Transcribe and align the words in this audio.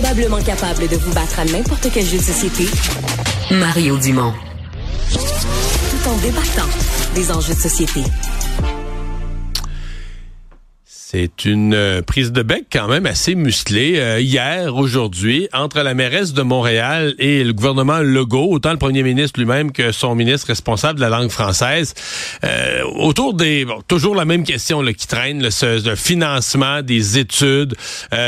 probablement 0.00 0.40
capable 0.40 0.86
de 0.86 0.96
vous 0.96 1.12
battre 1.12 1.40
à 1.40 1.44
n'importe 1.44 1.88
quel 1.92 2.06
jeu 2.06 2.18
de 2.18 2.22
société, 2.22 2.66
Mario 3.50 3.96
Dumont. 3.98 4.32
Tout 5.12 6.08
en 6.08 6.16
débattant 6.18 6.68
des 7.16 7.32
enjeux 7.32 7.54
de 7.54 7.58
société. 7.58 8.04
C'est 11.10 11.46
une 11.46 11.72
euh, 11.72 12.02
prise 12.02 12.32
de 12.32 12.42
bec 12.42 12.66
quand 12.70 12.86
même 12.86 13.06
assez 13.06 13.34
musclée 13.34 13.94
euh, 13.96 14.20
hier, 14.20 14.76
aujourd'hui, 14.76 15.48
entre 15.54 15.80
la 15.80 15.94
mairesse 15.94 16.34
de 16.34 16.42
Montréal 16.42 17.14
et 17.18 17.44
le 17.44 17.54
gouvernement 17.54 18.00
Legault, 18.00 18.48
autant 18.50 18.72
le 18.72 18.76
premier 18.76 19.02
ministre 19.02 19.40
lui-même 19.40 19.72
que 19.72 19.90
son 19.90 20.14
ministre 20.14 20.48
responsable 20.48 20.96
de 20.96 21.00
la 21.00 21.08
langue 21.08 21.30
française, 21.30 21.94
euh, 22.44 22.82
autour 22.98 23.32
des 23.32 23.64
bon, 23.64 23.80
toujours 23.88 24.14
la 24.14 24.26
même 24.26 24.44
question 24.44 24.82
là, 24.82 24.92
qui 24.92 25.06
traîne, 25.06 25.42
le, 25.42 25.48
ce, 25.48 25.94
financement 25.96 26.82
des 26.82 27.16
études 27.16 27.74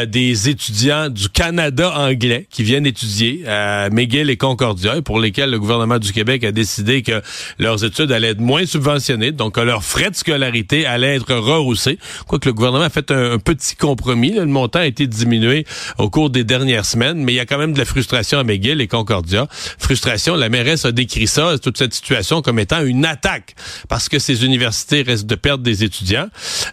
des 0.06 0.48
étudiants 0.48 1.10
du 1.10 1.28
Canada 1.28 1.92
anglais 1.94 2.46
qui 2.48 2.62
viennent 2.62 2.86
étudier 2.86 3.46
à 3.46 3.90
McGill 3.90 4.30
et 4.30 4.38
Concordia, 4.38 4.96
et 4.96 5.02
pour 5.02 5.20
lesquels 5.20 5.50
le 5.50 5.58
gouvernement 5.58 5.98
du 5.98 6.14
Québec 6.14 6.44
a 6.44 6.52
décidé 6.52 7.02
que 7.02 7.20
leurs 7.58 7.84
études 7.84 8.10
allaient 8.10 8.30
être 8.30 8.40
moins 8.40 8.64
subventionnées, 8.64 9.32
donc 9.32 9.56
que 9.56 9.60
leurs 9.60 9.84
frais 9.84 10.08
de 10.08 10.16
scolarité 10.16 10.86
allaient 10.86 11.16
être 11.16 11.34
rehaussés, 11.34 11.98
quoique 12.26 12.48
le 12.48 12.54
gouvernement 12.54 12.69
gouvernement 12.70 12.86
a 12.86 12.90
fait 12.90 13.10
un, 13.10 13.38
petit 13.38 13.76
compromis. 13.76 14.32
Le 14.32 14.46
montant 14.46 14.80
a 14.80 14.86
été 14.86 15.06
diminué 15.06 15.66
au 15.98 16.10
cours 16.10 16.30
des 16.30 16.44
dernières 16.44 16.84
semaines, 16.84 17.22
mais 17.22 17.32
il 17.32 17.36
y 17.36 17.40
a 17.40 17.46
quand 17.46 17.58
même 17.58 17.72
de 17.72 17.78
la 17.78 17.84
frustration 17.84 18.38
à 18.38 18.44
McGill 18.44 18.80
et 18.80 18.88
Concordia. 18.88 19.46
Frustration, 19.50 20.36
la 20.36 20.48
mairesse 20.48 20.84
a 20.84 20.92
décrit 20.92 21.26
ça, 21.26 21.58
toute 21.58 21.78
cette 21.78 21.94
situation, 21.94 22.42
comme 22.42 22.58
étant 22.58 22.84
une 22.84 23.04
attaque, 23.04 23.54
parce 23.88 24.08
que 24.08 24.18
ces 24.18 24.44
universités 24.44 25.02
restent 25.02 25.26
de 25.26 25.34
perdre 25.34 25.64
des 25.64 25.84
étudiants. 25.84 26.28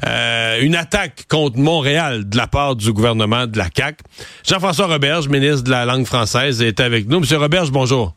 Euh, 0.06 0.62
une 0.62 0.76
attaque 0.76 1.26
contre 1.28 1.58
Montréal 1.58 2.30
de 2.30 2.38
la 2.38 2.48
part 2.48 2.76
du 2.76 2.94
gouvernement 2.94 3.48
de 3.48 3.58
la 3.58 3.70
CAQ. 3.76 4.04
Jean-François 4.48 4.88
Roberge, 4.88 5.28
ministre 5.28 5.64
de 5.64 5.72
la 5.72 5.86
langue 5.86 6.06
française, 6.06 6.62
est 6.62 6.80
avec 6.80 7.08
nous. 7.08 7.20
Monsieur 7.20 7.38
Roberge, 7.38 7.72
bonjour. 7.72 8.14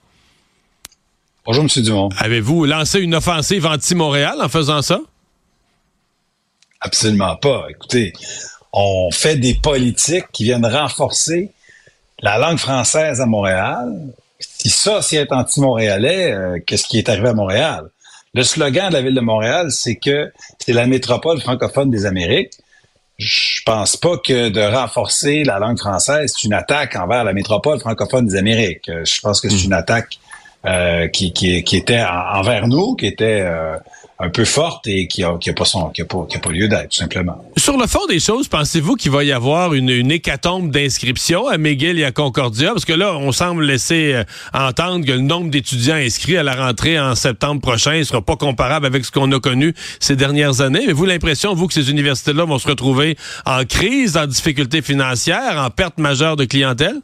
Bonjour, 1.46 1.62
Monsieur 1.64 1.82
Dumont. 1.82 2.10
Avez-vous 2.18 2.66
lancé 2.66 3.00
une 3.00 3.14
offensive 3.14 3.66
anti-Montréal 3.66 4.36
en 4.40 4.48
faisant 4.48 4.82
ça? 4.82 5.00
Absolument 6.80 7.36
pas. 7.36 7.66
Écoutez, 7.68 8.12
on 8.72 9.10
fait 9.10 9.36
des 9.36 9.54
politiques 9.54 10.26
qui 10.32 10.44
viennent 10.44 10.64
renforcer 10.64 11.52
la 12.20 12.38
langue 12.38 12.58
française 12.58 13.20
à 13.20 13.26
Montréal. 13.26 13.92
Si 14.38 14.70
ça, 14.70 15.02
c'est 15.02 15.16
être 15.16 15.32
anti-montréalais, 15.32 16.32
euh, 16.32 16.58
qu'est-ce 16.66 16.86
qui 16.86 16.98
est 16.98 17.08
arrivé 17.08 17.28
à 17.28 17.34
Montréal? 17.34 17.90
Le 18.32 18.42
slogan 18.42 18.88
de 18.88 18.94
la 18.94 19.02
ville 19.02 19.14
de 19.14 19.20
Montréal, 19.20 19.70
c'est 19.70 19.96
que 19.96 20.32
c'est 20.58 20.72
la 20.72 20.86
métropole 20.86 21.40
francophone 21.40 21.90
des 21.90 22.06
Amériques. 22.06 22.52
Je 23.18 23.60
pense 23.66 23.96
pas 23.96 24.16
que 24.16 24.48
de 24.48 24.60
renforcer 24.60 25.44
la 25.44 25.58
langue 25.58 25.78
française, 25.78 26.32
c'est 26.34 26.46
une 26.46 26.54
attaque 26.54 26.96
envers 26.96 27.24
la 27.24 27.34
métropole 27.34 27.78
francophone 27.80 28.26
des 28.26 28.36
Amériques. 28.36 28.88
Euh, 28.88 29.04
je 29.04 29.20
pense 29.20 29.40
que 29.40 29.50
c'est 29.50 29.64
hmm. 29.64 29.66
une 29.66 29.72
attaque 29.74 30.18
euh, 30.64 31.08
qui, 31.08 31.32
qui, 31.32 31.62
qui, 31.64 31.76
était 31.76 32.02
envers 32.02 32.68
nous, 32.68 32.94
qui 32.94 33.06
était 33.06 33.44
un 34.22 34.28
peu 34.28 34.44
forte 34.44 34.86
et 34.86 35.08
qui 35.08 35.24
a, 35.24 35.38
qui 35.38 35.48
a 35.48 35.54
pas 35.54 35.64
son, 35.64 35.88
qui 35.88 36.02
a 36.02 36.04
pas, 36.04 36.26
qui 36.28 36.36
a 36.36 36.40
pas 36.40 36.50
lieu 36.50 36.68
d'être, 36.68 36.90
tout 36.90 36.98
simplement. 36.98 37.42
Sur 37.56 37.78
le 37.78 37.86
fond 37.86 38.04
des 38.06 38.20
choses, 38.20 38.48
pensez-vous 38.48 38.96
qu'il 38.96 39.10
va 39.10 39.24
y 39.24 39.32
avoir 39.32 39.72
une, 39.72 39.88
une 39.88 40.10
hécatombe 40.10 40.70
d'inscriptions 40.70 41.48
à 41.48 41.56
McGill 41.56 41.98
et 41.98 42.04
à 42.04 42.12
Concordia? 42.12 42.72
Parce 42.72 42.84
que 42.84 42.92
là, 42.92 43.16
on 43.16 43.32
semble 43.32 43.64
laisser 43.64 44.12
euh, 44.12 44.24
entendre 44.52 45.06
que 45.06 45.12
le 45.12 45.20
nombre 45.20 45.48
d'étudiants 45.48 45.94
inscrits 45.94 46.36
à 46.36 46.42
la 46.42 46.54
rentrée 46.54 47.00
en 47.00 47.14
septembre 47.14 47.62
prochain 47.62 47.98
ne 47.98 48.04
sera 48.04 48.20
pas 48.20 48.36
comparable 48.36 48.84
avec 48.84 49.06
ce 49.06 49.10
qu'on 49.10 49.32
a 49.32 49.40
connu 49.40 49.74
ces 50.00 50.16
dernières 50.16 50.60
années. 50.60 50.84
Mais 50.86 50.92
vous, 50.92 51.06
l'impression, 51.06 51.54
vous, 51.54 51.66
que 51.66 51.74
ces 51.74 51.90
universités-là 51.90 52.44
vont 52.44 52.58
se 52.58 52.68
retrouver 52.68 53.16
en 53.46 53.64
crise, 53.64 54.18
en 54.18 54.26
difficulté 54.26 54.82
financière, 54.82 55.56
en 55.56 55.70
perte 55.70 55.96
majeure 55.96 56.36
de 56.36 56.44
clientèle? 56.44 57.00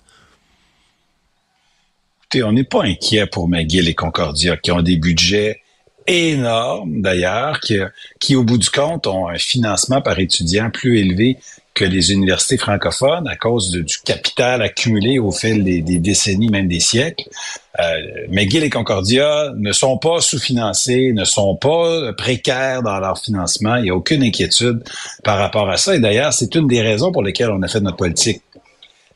Écoutez, 2.25 2.43
on 2.43 2.53
n'est 2.53 2.65
pas 2.65 2.83
inquiet 2.83 3.25
pour 3.25 3.49
McGill 3.49 3.89
et 3.89 3.95
Concordia 3.95 4.59
qui 4.59 4.71
ont 4.71 4.83
des 4.83 4.97
budgets 4.97 5.63
énorme 6.07 7.01
d'ailleurs, 7.01 7.61
qui, 7.61 7.79
qui 8.21 8.37
au 8.37 8.45
bout 8.45 8.59
du 8.59 8.71
compte 8.71 9.07
ont 9.07 9.29
un 9.29 9.39
financement 9.39 10.01
par 10.01 10.19
étudiant 10.19 10.71
plus 10.71 10.99
élevé 10.99 11.39
que 11.77 11.85
les 11.85 12.11
universités 12.11 12.57
francophones 12.57 13.29
à 13.29 13.37
cause 13.37 13.71
du 13.71 13.99
capital 14.03 14.63
accumulé 14.63 15.19
au 15.19 15.31
fil 15.31 15.63
des, 15.63 15.83
décennies, 15.99 16.49
même 16.49 16.69
des 16.69 16.81
siècles. 16.81 17.29
Euh, 17.79 17.85
McGill 18.31 18.65
et 18.65 18.71
Concordia 18.71 19.53
ne 19.55 19.73
sont 19.73 19.99
pas 19.99 20.23
sous-financés, 20.23 21.13
ne 21.13 21.25
sont 21.25 21.55
pas 21.55 22.15
précaires 22.15 22.83
dans 22.83 22.99
leur 22.99 23.19
financement. 23.19 23.77
Il 23.77 23.83
n'y 23.83 23.91
a 23.91 23.95
aucune 23.95 24.23
inquiétude 24.23 24.83
par 25.23 25.39
rapport 25.39 25.69
à 25.69 25.77
ça. 25.77 25.95
Et 25.95 26.01
d'ailleurs, 26.01 26.33
c'est 26.33 26.55
une 26.55 26.67
des 26.67 26.81
raisons 26.81 27.13
pour 27.13 27.23
lesquelles 27.23 27.51
on 27.51 27.61
a 27.61 27.69
fait 27.69 27.81
notre 27.81 27.99
politique. 27.99 28.41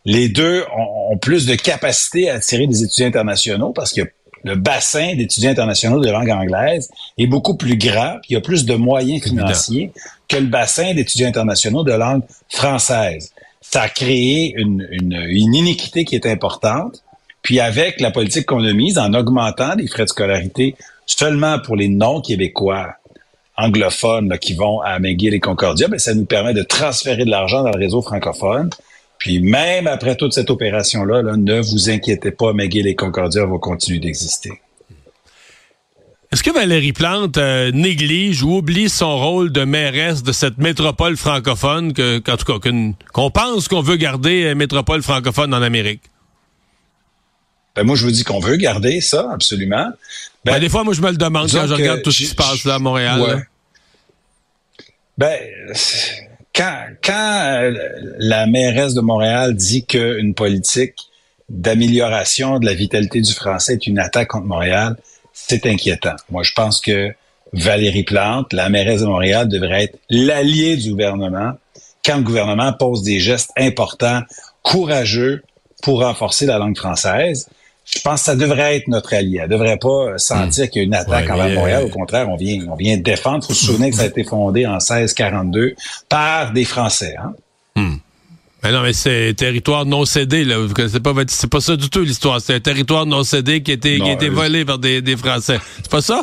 Les 0.05 0.29
deux 0.29 0.63
ont, 0.77 1.15
ont 1.15 1.19
plus 1.19 1.47
de 1.47 1.55
capacité 1.55 2.29
à 2.29 2.35
attirer 2.35 2.67
des 2.67 2.85
étudiants 2.85 3.09
internationaux 3.09 3.73
parce 3.73 3.93
qu'il 3.93 4.03
y 4.03 4.07
a 4.07 4.11
le 4.45 4.55
bassin 4.57 5.15
d'étudiants 5.15 5.51
internationaux 5.51 6.01
de 6.01 6.11
langue 6.11 6.31
anglaise 6.31 6.91
est 7.19 7.27
beaucoup 7.27 7.57
plus 7.57 7.77
grand, 7.77 8.19
il 8.29 8.35
y 8.35 8.37
a 8.37 8.41
plus 8.41 8.65
de 8.65 8.75
moyens 8.75 9.23
financiers 9.23 9.93
que 10.29 10.37
le 10.37 10.47
bassin 10.47 10.95
d'étudiants 10.95 11.29
internationaux 11.29 11.85
de 11.85 11.93
langue 11.93 12.23
française. 12.49 13.33
Ça 13.61 13.83
a 13.83 13.89
créé 13.89 14.55
une, 14.57 14.87
une, 14.91 15.25
une 15.29 15.55
iniquité 15.55 16.05
qui 16.05 16.15
est 16.15 16.27
importante. 16.27 17.03
Puis 17.43 17.61
avec 17.61 18.01
la 18.01 18.11
politique 18.11 18.47
qu'on 18.47 18.65
a 18.65 18.73
mise 18.73 18.99
en 18.99 19.15
augmentant 19.15 19.75
les 19.75 19.87
frais 19.87 20.05
de 20.05 20.09
scolarité 20.09 20.77
seulement 21.07 21.59
pour 21.59 21.77
les 21.77 21.89
non-québécois 21.89 22.95
anglophones 23.57 24.39
qui 24.39 24.55
vont 24.55 24.81
à 24.81 24.99
McGill 24.99 25.35
et 25.35 25.41
Concordia, 25.41 25.89
ben, 25.89 25.99
ça 25.99 26.15
nous 26.15 26.25
permet 26.25 26.55
de 26.55 26.63
transférer 26.63 27.25
de 27.25 27.31
l'argent 27.31 27.63
dans 27.63 27.71
le 27.71 27.79
réseau 27.79 28.01
francophone 28.01 28.71
puis 29.21 29.39
même 29.39 29.87
après 29.87 30.17
toute 30.17 30.33
cette 30.33 30.51
opération-là, 30.51 31.23
ne 31.23 31.61
vous 31.61 31.91
inquiétez 31.91 32.31
pas, 32.31 32.55
McGill 32.55 32.87
et 32.87 32.97
Concordia 32.97 33.45
vont 33.45 33.59
continuer 33.59 34.01
d'exister. 34.01 34.61
Est-ce 36.33 36.43
que 36.43 36.51
Valérie 36.51 36.95
Plante 36.95 37.37
euh, 37.37 37.71
néglige 37.71 38.43
ou 38.43 38.57
oublie 38.57 38.89
son 38.89 39.19
rôle 39.19 39.53
de 39.53 39.65
mairesse 39.65 40.23
de 40.23 40.33
cette 40.33 40.59
métropole 40.59 41.17
francophone 41.17 41.93
que, 41.93 42.19
qu'en 42.19 42.37
tout 42.37 42.47
cas, 42.47 42.71
qu'on 43.13 43.31
pense 43.31 43.69
qu'on 43.69 43.83
veut 43.83 43.97
garder 43.97 44.45
euh, 44.45 44.55
métropole 44.55 45.03
francophone 45.03 45.53
en 45.53 45.61
Amérique? 45.61 46.03
Ben 47.77 47.85
moi, 47.85 47.97
je 47.97 48.05
vous 48.05 48.13
dis 48.13 48.25
qu'on 48.25 48.41
veut 48.41 48.57
garder 48.57 49.03
ça, 49.03 49.29
absolument. 49.33 49.91
Ben, 50.45 50.53
ben 50.53 50.61
des 50.61 50.69
fois, 50.71 50.83
moi, 50.83 50.95
je 50.95 51.03
me 51.03 51.11
le 51.11 51.17
demande 51.17 51.51
quand 51.51 51.67
je 51.67 51.75
regarde 51.75 52.03
tout 52.03 52.13
ce 52.13 52.19
qui 52.19 52.27
se 52.27 52.35
passe 52.35 52.65
là 52.65 52.77
à 52.77 52.79
Montréal. 52.79 53.47
Ben, 55.19 55.39
quand, 56.61 56.85
quand 57.03 57.63
euh, 57.63 57.73
la 58.19 58.47
mairesse 58.47 58.93
de 58.93 59.01
Montréal 59.01 59.55
dit 59.55 59.87
qu'une 59.87 60.35
politique 60.35 60.95
d'amélioration 61.49 62.59
de 62.59 62.67
la 62.67 62.75
vitalité 62.75 63.23
du 63.23 63.33
français 63.33 63.75
est 63.75 63.87
une 63.87 63.99
attaque 63.99 64.29
contre 64.29 64.47
Montréal, 64.47 64.97
c'est 65.33 65.65
inquiétant. 65.65 66.17
Moi, 66.31 66.43
je 66.43 66.53
pense 66.53 66.83
que 66.83 67.15
Valérie 67.55 68.05
Plante, 68.05 68.53
la 68.53 68.69
mairesse 68.69 69.01
de 69.01 69.07
Montréal, 69.07 69.49
devrait 69.49 69.85
être 69.85 69.99
l'allié 70.11 70.77
du 70.77 70.91
gouvernement 70.91 71.53
quand 72.05 72.19
le 72.19 72.23
gouvernement 72.23 72.75
pose 72.75 73.03
des 73.03 73.21
gestes 73.21 73.53
importants, 73.57 74.21
courageux 74.63 75.43
pour 75.83 76.03
renforcer 76.03 76.45
la 76.45 76.59
langue 76.59 76.77
française 76.77 77.49
je 77.97 78.03
pense 78.03 78.21
que 78.21 78.25
ça 78.27 78.37
devrait 78.37 78.77
être 78.77 78.89
notre 78.89 79.15
allié. 79.15 79.41
Elle 79.43 79.49
devrait 79.49 79.79
pas 79.79 80.17
sentir 80.17 80.65
hmm. 80.65 80.69
qu'il 80.69 80.83
y 80.83 80.85
a 80.85 80.87
une 80.87 80.95
attaque 80.95 81.29
envers 81.29 81.51
Montréal. 81.51 81.85
Au 81.85 81.89
contraire, 81.89 82.29
on 82.29 82.37
vient, 82.37 82.65
on 82.69 82.77
vient 82.77 82.97
défendre. 82.97 83.45
Faut 83.45 83.53
se 83.53 83.67
souvenir 83.67 83.91
que 83.91 83.97
ça 83.97 84.03
a 84.03 84.07
été 84.07 84.25
fondé 84.25 84.67
en 84.67 84.75
1642 84.75 85.75
par 86.09 86.53
des 86.53 86.65
Français. 86.65 87.17
Hein? 87.19 87.33
Hmm. 87.75 87.97
Mais 88.63 88.73
non, 88.73 88.83
mais 88.83 88.93
c'est 88.93 89.35
territoire 89.35 89.87
non 89.87 90.05
cédé, 90.05 90.45
là. 90.45 90.59
Vous 90.59 90.73
connaissez 90.73 91.01
pas, 91.01 91.15
c'est 91.29 91.51
pas 91.51 91.61
ça 91.61 91.77
du 91.77 91.89
tout 91.89 92.01
l'histoire. 92.01 92.41
C'est 92.41 92.55
un 92.55 92.61
territoire 92.61 93.07
non 93.07 93.25
cédé 93.25 93.63
qui 93.63 93.71
a 93.71 93.75
été, 93.75 93.99
qui 93.99 94.09
a 94.09 94.13
été 94.13 94.27
euh, 94.27 94.33
volé 94.33 94.65
par 94.65 94.79
des, 94.79 95.01
des 95.01 95.17
Français. 95.17 95.59
C'est 95.77 95.91
pas 95.91 96.03
ça? 96.03 96.23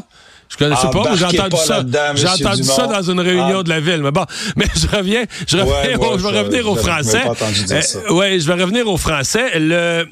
Je 0.49 0.55
connaissais 0.55 0.88
pas, 0.91 1.16
j'ai 1.16 1.25
entendu 1.25 1.57
ça. 1.57 1.84
J'ai 2.16 2.28
entendu 2.28 2.63
ça 2.63 2.88
dans 2.88 3.01
une 3.01 3.19
réunion 3.19 3.59
ah. 3.59 3.63
de 3.63 3.69
la 3.69 3.79
ville. 3.79 4.01
Mais 4.01 4.11
bon, 4.11 4.25
mais 4.55 4.66
je 4.73 4.88
reviens, 4.88 5.25
je 5.45 5.57
reviens, 5.57 6.17
je 6.17 6.23
vais 6.23 6.39
revenir 6.39 6.69
au 6.69 6.75
français. 6.75 7.23
Euh, 7.25 8.13
ouais, 8.13 8.39
je 8.39 8.47
vais 8.47 8.61
revenir 8.61 8.87
au 8.87 8.97
français. 8.97 9.59
Le, 9.59 10.08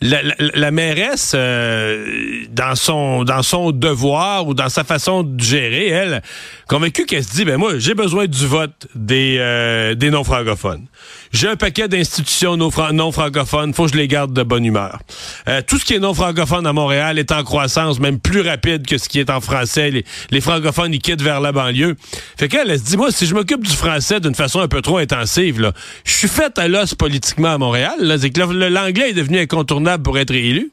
la, 0.00 0.20
la, 0.38 0.70
mairesse, 0.70 1.32
euh, 1.34 2.44
dans 2.50 2.76
son 2.76 3.24
dans 3.24 3.42
son 3.42 3.72
devoir 3.72 4.46
ou 4.46 4.54
dans 4.54 4.68
sa 4.68 4.84
façon 4.84 5.24
de 5.24 5.40
gérer, 5.42 5.88
elle, 5.88 6.22
convaincue 6.68 7.04
qu'elle 7.04 7.24
se 7.24 7.34
dit, 7.34 7.44
ben 7.44 7.56
moi, 7.56 7.78
j'ai 7.78 7.94
besoin 7.94 8.26
du 8.26 8.46
vote 8.46 8.86
des, 8.94 9.36
euh, 9.38 9.94
des 9.94 10.10
non-francophones. 10.10 10.86
J'ai 11.32 11.48
un 11.48 11.56
paquet 11.56 11.88
d'institutions 11.88 12.56
non-francophones, 12.56 13.74
faut 13.74 13.86
que 13.86 13.92
je 13.92 13.96
les 13.96 14.08
garde 14.08 14.32
de 14.32 14.42
bonne 14.42 14.64
humeur. 14.64 15.00
Euh, 15.48 15.60
tout 15.66 15.78
ce 15.78 15.84
qui 15.84 15.94
est 15.94 15.98
non-francophone 15.98 16.66
à 16.66 16.72
Montréal 16.72 17.18
est 17.18 17.32
en 17.32 17.44
croissance, 17.44 18.00
même 18.00 18.18
plus 18.18 18.40
rapide 18.40 18.86
que 18.86 18.98
ce 18.98 19.08
qui 19.08 19.20
est 19.20 19.30
en 19.30 19.40
français. 19.40 20.04
Les, 20.30 20.40
francophones, 20.40 20.94
ils 20.94 21.00
quittent 21.00 21.22
vers 21.22 21.40
la 21.40 21.52
banlieue. 21.52 21.96
Fait 22.38 22.48
qu'elle, 22.48 22.70
elle 22.70 22.78
se 22.78 22.84
dit, 22.84 22.96
moi, 22.96 23.10
si 23.10 23.26
je 23.26 23.34
m'occupe 23.34 23.64
du 23.64 23.74
français 23.74 24.20
d'une 24.20 24.34
façon 24.34 24.60
un 24.60 24.68
peu 24.68 24.82
trop 24.82 24.98
intensive, 24.98 25.60
là, 25.60 25.72
je 26.04 26.12
suis 26.12 26.28
faite 26.28 26.58
à 26.58 26.68
l'os 26.68 26.94
politiquement 26.94 27.54
à 27.54 27.58
Montréal. 27.58 28.16
C'est 28.20 28.30
que 28.30 28.40
l'anglais 28.40 29.10
est 29.10 29.14
devenu 29.14 29.38
incontournable 29.38 30.02
pour 30.02 30.18
être 30.18 30.32
élu. 30.32 30.70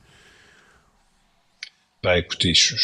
Ben, 2.04 2.16
écoutez, 2.16 2.54
je 2.54 2.76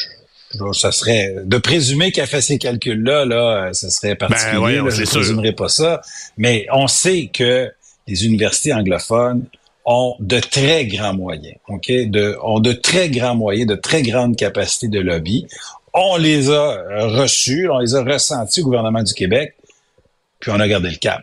ça 0.74 0.92
serait 0.92 1.36
de 1.44 1.58
présumer 1.58 2.12
qu'elle 2.12 2.28
fait 2.28 2.42
ces 2.42 2.58
calculs-là, 2.58 3.26
là, 3.26 3.74
ça 3.74 3.90
serait 3.90 4.16
ben, 4.16 4.28
particulier. 4.28 4.82
je 4.90 5.02
ne 5.02 5.06
présumerais 5.06 5.54
pas 5.54 5.70
ça. 5.70 6.02
Mais 6.38 6.66
on 6.72 6.88
sait 6.88 7.30
que 7.34 7.72
les 8.08 8.26
universités 8.26 8.74
anglophones 8.74 9.46
ont 9.86 10.16
de 10.20 10.40
très 10.40 10.86
grands 10.86 11.14
moyens, 11.14 11.56
ok, 11.68 11.88
de, 11.90 12.38
ont 12.44 12.60
de 12.60 12.72
très 12.72 13.10
grands 13.10 13.36
moyens, 13.36 13.68
de 13.68 13.76
très 13.76 14.02
grandes 14.04 14.36
capacités 14.36 14.88
de 14.88 15.00
lobby. 15.00 15.48
On 15.94 16.18
les 16.18 16.50
a 16.50 17.08
reçus, 17.08 17.70
on 17.70 17.80
les 17.80 17.96
a 17.96 18.04
ressentis 18.04 18.62
au 18.62 18.66
gouvernement 18.66 19.04
du 19.04 19.14
Québec, 19.14 19.56
puis 20.40 20.52
on 20.52 20.60
a 20.60 20.68
gardé 20.68 20.90
le 20.90 20.98
cap. 20.98 21.22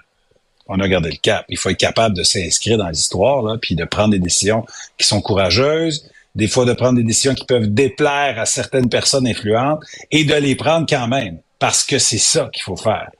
On 0.66 0.80
a 0.80 0.88
gardé 0.88 1.10
le 1.10 1.16
cap. 1.16 1.46
Il 1.48 1.56
faut 1.56 1.70
être 1.70 1.78
capable 1.78 2.14
de 2.14 2.22
s'inscrire 2.22 2.76
dans 2.76 2.88
l'histoire, 2.88 3.42
là, 3.42 3.56
puis 3.60 3.74
de 3.74 3.84
prendre 3.84 4.10
des 4.10 4.18
décisions 4.18 4.66
qui 4.98 5.06
sont 5.06 5.22
courageuses, 5.22 6.10
des 6.38 6.46
fois 6.46 6.64
de 6.64 6.72
prendre 6.72 6.94
des 6.94 7.02
décisions 7.02 7.34
qui 7.34 7.44
peuvent 7.44 7.66
déplaire 7.66 8.38
à 8.38 8.46
certaines 8.46 8.88
personnes 8.88 9.26
influentes 9.26 9.80
et 10.12 10.22
de 10.22 10.34
les 10.34 10.54
prendre 10.54 10.86
quand 10.88 11.08
même, 11.08 11.38
parce 11.58 11.82
que 11.82 11.98
c'est 11.98 12.16
ça 12.16 12.48
qu'il 12.52 12.62
faut 12.62 12.76
faire. 12.76 13.10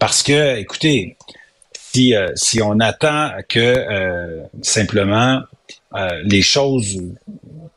Parce 0.00 0.24
que, 0.24 0.58
écoutez, 0.58 1.16
si, 1.72 2.16
euh, 2.16 2.32
si 2.34 2.60
on 2.60 2.80
attend 2.80 3.30
que 3.48 3.60
euh, 3.60 4.42
simplement 4.62 5.42
euh, 5.94 6.08
les 6.24 6.42
choses 6.42 7.00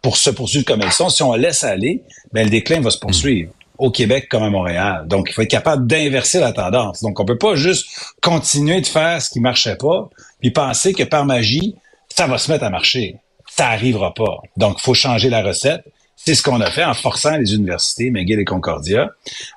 pour 0.02 0.18
se 0.18 0.32
poursuivre 0.32 0.66
comme 0.66 0.82
elles 0.82 0.92
sont, 0.92 1.10
si 1.10 1.22
on 1.22 1.34
laisse 1.34 1.64
aller, 1.64 2.02
ben, 2.34 2.46
le 2.46 2.50
déclin 2.50 2.82
va 2.82 2.90
se 2.90 2.98
poursuivre 2.98 3.52
au 3.78 3.92
Québec 3.92 4.28
comme 4.28 4.42
à 4.42 4.50
Montréal. 4.50 5.06
Donc, 5.08 5.28
il 5.30 5.34
faut 5.34 5.44
être 5.44 5.52
capable 5.52 5.86
d'inverser 5.86 6.40
la 6.40 6.54
tendance. 6.54 7.04
Donc, 7.04 7.20
on 7.20 7.26
peut 7.26 7.38
pas 7.38 7.54
juste 7.54 7.86
continuer 8.20 8.82
de 8.82 8.88
faire 8.88 9.22
ce 9.22 9.30
qui 9.30 9.42
marchait 9.42 9.76
pas, 9.76 10.10
puis 10.40 10.50
penser 10.50 10.94
que 10.96 11.04
par 11.04 11.24
magie, 11.24 11.76
ça 12.10 12.26
va 12.26 12.40
se 12.40 12.52
mettre 12.52 12.64
à 12.64 12.72
marcher. 12.72 13.20
Ça 13.58 13.70
arrivera 13.70 14.14
pas. 14.14 14.38
Donc, 14.56 14.78
il 14.80 14.84
faut 14.84 14.94
changer 14.94 15.30
la 15.30 15.42
recette. 15.42 15.84
C'est 16.16 16.36
ce 16.36 16.44
qu'on 16.44 16.62
a 16.62 16.70
fait 16.70 16.84
en 16.84 16.94
forçant 16.94 17.38
les 17.38 17.54
universités, 17.54 18.12
McGill 18.12 18.40
et 18.40 18.46
Concordia, 18.46 19.10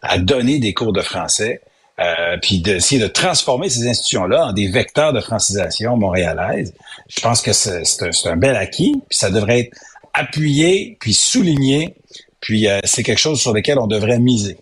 à 0.02 0.18
donner 0.18 0.58
des 0.58 0.72
cours 0.72 0.92
de 0.92 1.02
français, 1.02 1.60
euh, 1.98 2.38
puis 2.40 2.60
d'essayer 2.60 3.00
de 3.00 3.08
transformer 3.08 3.68
ces 3.68 3.88
institutions-là 3.88 4.46
en 4.46 4.52
des 4.52 4.68
vecteurs 4.68 5.12
de 5.12 5.20
francisation 5.20 5.96
montréalaise. 5.96 6.72
Je 7.08 7.20
pense 7.20 7.42
que 7.42 7.52
c'est 7.52 7.82
un, 8.00 8.30
un, 8.30 8.36
bel 8.36 8.56
acquis, 8.56 8.92
puis 9.08 9.18
ça 9.18 9.30
devrait 9.30 9.60
être 9.60 9.76
appuyé, 10.14 10.96
puis 11.00 11.12
souligné, 11.12 11.94
puis 12.40 12.68
euh, 12.68 12.80
c'est 12.84 13.02
quelque 13.02 13.18
chose 13.18 13.40
sur 13.40 13.52
lequel 13.52 13.78
on 13.78 13.86
devrait 13.86 14.18
miser. 14.18 14.56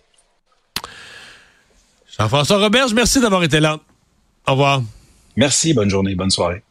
Jean-François 2.17 2.57
Roberge, 2.57 2.93
merci 2.93 3.21
d'avoir 3.21 3.43
été 3.43 3.61
là. 3.61 3.79
Au 4.47 4.51
revoir. 4.51 4.81
Merci, 5.37 5.73
bonne 5.73 5.89
journée, 5.89 6.15
bonne 6.15 6.31
soirée. 6.31 6.61